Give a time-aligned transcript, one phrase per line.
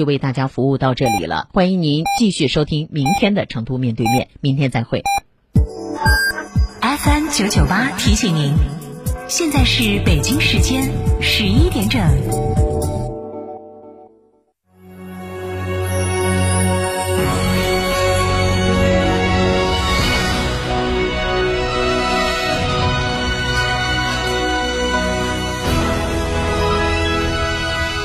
[0.00, 1.50] 就为大家服务到这里了。
[1.52, 5.02] 欢迎您继续收听明天的《成都面对面》，明天再会。
[6.80, 8.54] FM 九九八提醒您，
[9.28, 10.90] 现在是北京时间
[11.20, 12.00] 十一点整。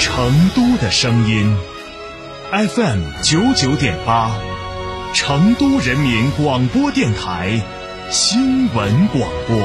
[0.00, 1.54] 成都的声音
[2.56, 4.30] ，FM 九九点八，
[5.12, 7.60] 成都人民广播电台
[8.10, 9.58] 新闻广播。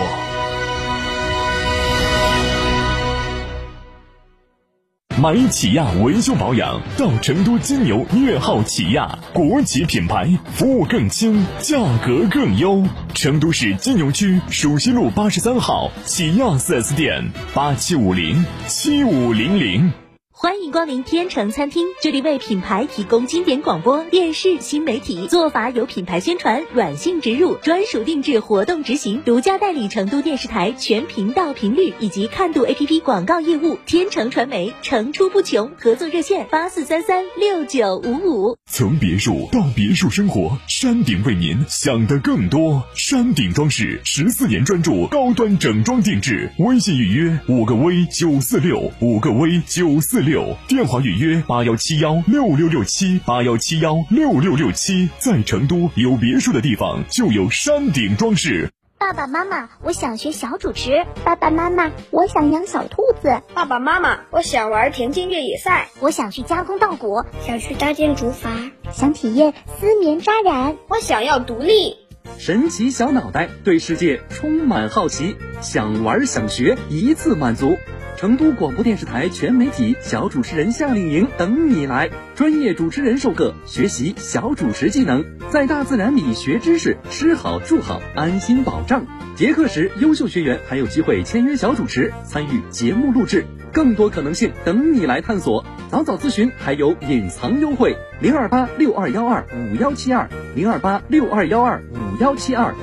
[5.18, 12.84] 买起亚维修保养，到成都金牛粤号起亚，国企品牌，服务更轻，价格更优。
[13.14, 19.94] 成都市金牛区蜀西路八十三号起亚四 S 店，八七五零七五零零。
[20.42, 33.78] 欢迎光临天成餐厅，这里为品牌提供经典广播电视新媒体做法，有品牌宣传、软性植入、专属定制活动执行，独家代理成都电视台全频道频率以及看度 APP 广告业务。
[33.86, 38.58] 天成传媒层出不穷，合作热线八四三三六九五五。
[38.66, 42.82] 从别墅到别墅生活，山顶为您想的更多。
[42.96, 50.31] 山顶装饰十四年专注高端整装定制，微信预约五个 V 九四六五个 V 九四六。
[50.32, 58.72] 六电话预约八幺七幺六六六七八幺七幺六六六七，在成都有别墅的地方就有山顶装饰。
[58.98, 61.06] 爸爸妈妈，我想学小主持。
[61.26, 63.42] 爸爸妈妈，我想养小兔子。
[63.54, 65.90] 爸爸妈妈，我想玩田径越野赛。
[66.00, 70.78] 我想去加工稻谷，想去搭建竹筏，想体验丝棉扎染。
[70.88, 71.98] 我想要独立。
[72.38, 77.76] 神奇小脑袋对世界充满好奇，想玩想学，一次满足。
[78.22, 89.04] 成都广播电视台全媒体小主持人夏令营等你来，专业主持人授课，学习小主持技能，在大自然里学知识，吃好住好，安心保障。
[89.36, 95.66] 结课时，优秀学员还有机会签约小主持，参与节目录制，更多可能性等你来探索。
[95.90, 102.76] 早早咨询还有隐藏优惠，零二八六二幺二五幺七二零二八六二幺二五幺七二，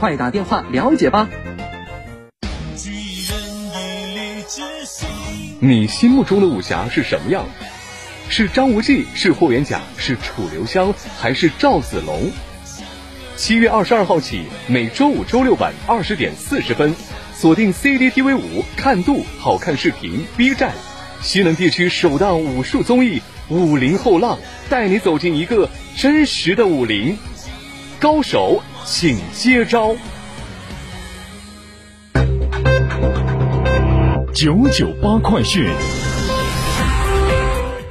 [0.00, 1.28] 快打电话了解吧。
[5.58, 7.46] 你心目中的武侠是什么样？
[8.28, 12.30] 是张无忌，是霍元甲，是楚留香，还是赵子龙？
[13.36, 16.94] 七月二十二号起，每周五、周六晚二十点四十分，
[17.34, 20.74] 锁定 CCTV 五看度好看视频 B 站，
[21.22, 24.36] 西南地区首档武术综艺《武林后浪》，
[24.68, 27.16] 带你走进一个真实的武林，
[27.98, 29.96] 高手请接招。
[34.36, 35.64] 九九八快讯，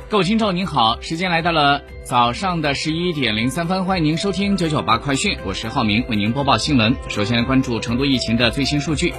[0.08, 6.96] 各位听众您好，时间来到了早上的十一点零三分，欢迎您收听九九八快讯，我是浩明，为您播报新闻。
[7.10, 9.12] 首先来关注成都疫情的最新数据。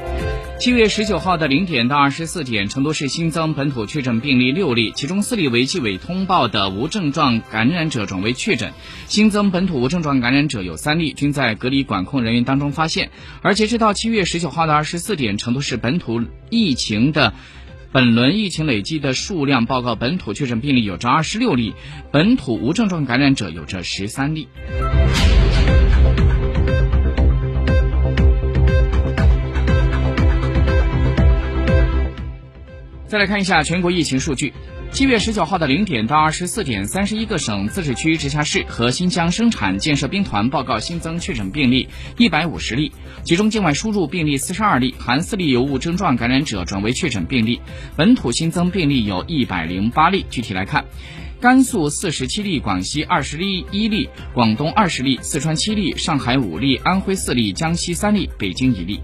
[0.61, 8.73] 七月十九号的零点到二十四点，成都市新增本土确诊病例六例，其中四例为纪委通报的无症状感染者转为确诊。
[9.09, 13.11] 新增本土无症状感染者有三例，均在隔离管控人员当中发现。
[13.43, 17.35] 而截止到七月十九号的二十四点，成都市本土疫情的
[17.93, 21.73] 本轮疫情累计的数量报告本土确诊病例有着二十六例，
[22.11, 24.49] 本土无症状感染者有着十三例。
[33.07, 34.53] 再来看一下全国疫情数据。
[34.93, 41.87] 七月十九号的零点到二十四点，三十一个省、自治区、直辖市和新疆生产建设兵团报告新增确诊病例
[42.17, 42.91] 一百五十例，
[43.23, 47.61] 其中境外输入病例四十二例，含四例由无症状感染者转为确诊病例。
[47.95, 50.25] 本土新增病例有一百零八例。
[50.31, 50.87] 具体来看，
[51.41, 59.01] 甘肃四十七例，广西二十例一例，广东二十例，四川七例，上海五例，安徽四例，江西三例，北京一例。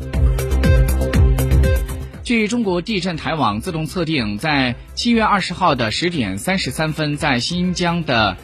[2.25, 8.37] 据中国地震台网自动测定，在七月二十号的十点三十三分，在新疆的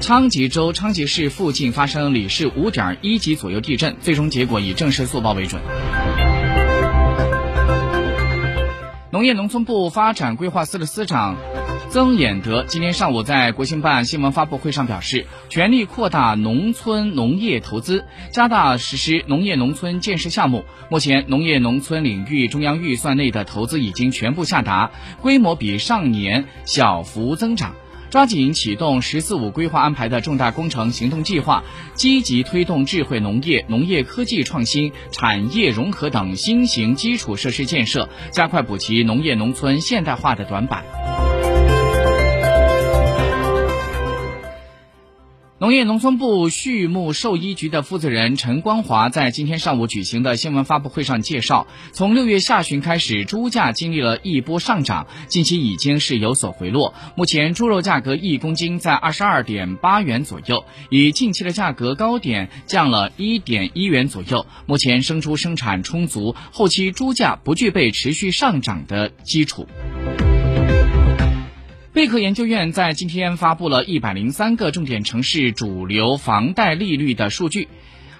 [0.00, 5.62] 昌吉州昌吉市附近发生里氏五点一级左右地震，最终结果以正式速报为准。
[9.12, 11.36] 农业农村部发展规划司的司长。
[11.92, 20.64] 曾衍德今天上午在国新办新闻发布会上表示，全力扩大农村农业投资，加大实施农业农村建设项目。
[20.88, 24.90] 目前，农业农村领域中央预算内的投资已经全部下达，
[25.20, 27.74] 规模比上年小幅增长。
[28.08, 31.62] 抓紧启动“十四五”规划安排的重大工程行动计划，
[31.92, 40.82] 积极推动智慧农业、农业科技创新、产业融合等新型基础设施建设，加快补齐农业农村现代化的短板。
[45.62, 56.94] 农业农村部畜牧兽医局的负责人陈光华在今天上午举行的新闻发布会上介绍，从六月下旬开始，猪价经历了一波上涨，近期已经是有所回落。
[57.14, 64.44] 目前猪肉价格一公斤在二十二点八元左右，以近期的价格高点降了一点一元左右。
[64.66, 69.68] 目前生猪生产充足，后期猪价不具备持续上涨的基础。
[71.94, 77.68] 贝壳研究院在今天发布了一百零三个重点城市主流房贷利率的数据。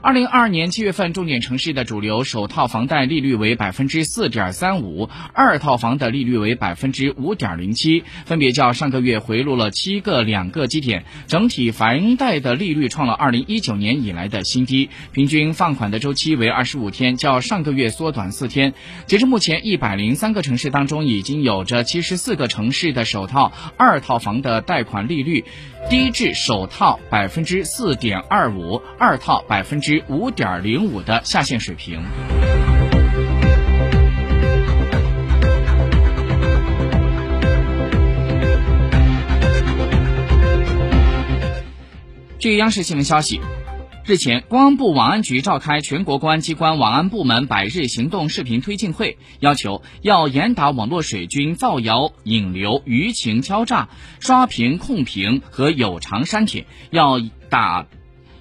[0.03, 11.05] 二零二二年七月份，重点城市的主流首套房贷利率为百分之四点三五，二套房的利率为百分之五点零七，分别较上个月回落了七个两个基点。
[11.29, 18.75] 整体房贷的利率创了二零一九年以来的新低，平均放款的周期为二十五天，较上个月缩短四天。
[19.07, 25.45] 截至目前，一百零三个城市当中，已经有着七十四个城市的首套、二套房的贷款利率
[25.89, 29.92] 低至首套百分之四点二五，二套百分之。
[30.09, 32.01] 五点零五的下限水平。
[42.39, 43.41] 据央视新闻消息，
[44.05, 57.87] 日前，公安部网安局召开全国公安机关网安部门百日行动视频推进会，要求要严打网络水军造谣引流、舆情敲诈、刷屏控评和有偿删帖，要打。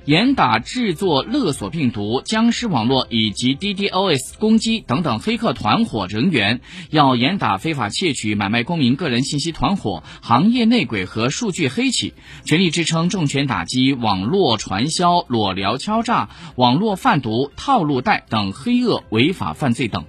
[0.06, 12.16] 严打制作勒索病毒、僵尸网络以及 DDoS 攻击等等黑客团伙人员，要严打非法窃取、买卖公民个人信息团伙、行业内鬼和数据黑企，
[12.46, 20.06] 全力支撑重拳打击网络传销、裸聊敲诈、网络贩毒、套路贷等黑恶违法犯罪等。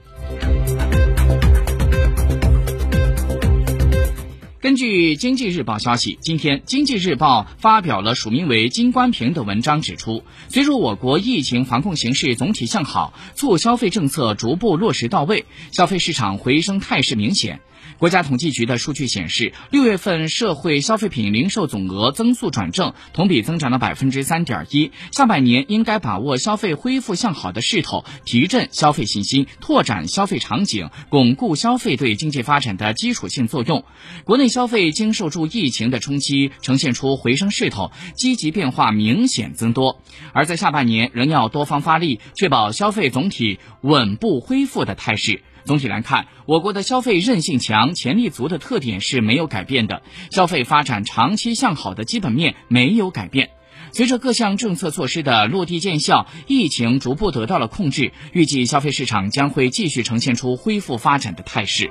[4.62, 17.60] 根据经济日报消息，今天经济日报发表了署名为金关平的文章，指出，随着我国疫情防控形势总体向好，促消费政策逐步落实到位，消费市场回升态势明显。
[18.02, 24.90] 国家统计局的数据显示，六月份社会消费品零售总额增速转正，同比增长了百分之三点一。
[25.12, 33.84] 下半年应该把握消费恢复向好的势头，提振消费信心，拓展消费场景，巩固消费对经济发展的基础性作用。
[34.24, 40.02] 国内消费经受住疫情的冲击，呈现出回升势头，积极变化明显增多。
[40.32, 45.42] 而在下半年，仍要多方发力，确保消费总体稳步恢复的态势。
[45.64, 53.50] 总体来看，我国的消费韧性强、潜力足的特点是没有改变的，消费发展长期向好的基本面没有改变。
[53.92, 61.90] 随着各项政策措施的落地见效，疫情逐步得到了控制，预计消费市场将会继续呈现出恢复发展的态势。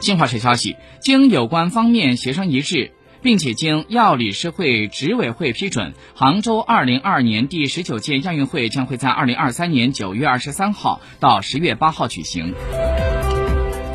[0.00, 2.92] 新华社消息，经有关方面协商一致。
[3.22, 12.54] 并且经药理事会执委会批准，杭州二零二二年第十九届亚运会将会在二零二三年九月二十三号到十月八号举行。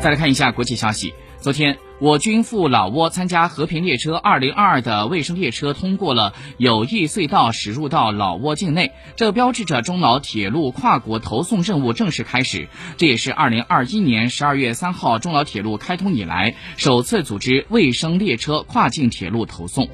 [0.00, 1.14] 再来看一下国际消息，
[1.44, 1.76] 昨天。
[1.98, 12.68] 我军赴老挝参加和平列车2022的卫生列车通过了友谊隧道驶入到老挝境内，这标志着中老铁路跨国投送任务正式开始。
[12.96, 19.90] 这也是2021年12月3号中老铁路开通以来首次组织卫生列车跨境铁路投送。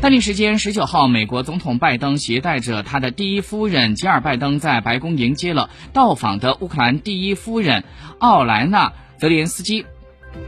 [0.00, 7.84] 当地时间19号，美国总统拜登携带着他的第一夫人吉尔拜登在白宫迎接了到访的乌克兰第一夫人
[8.18, 8.88] 奥莱娜·
[9.20, 9.86] 泽连斯基。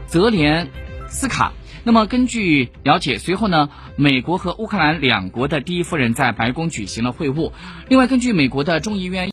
[0.07, 0.69] 泽连
[1.07, 1.53] 斯卡。
[1.83, 7.51] 那么，根据了解，随后呢，美国和乌克兰两国的第一夫人在白宫举行了会晤。
[7.87, 9.27] 另外，根据美国的众议院。